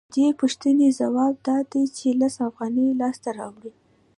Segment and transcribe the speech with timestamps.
[0.13, 3.71] د دې پوښتنې ځواب دا دی چې لس افغانۍ لاسته راوړي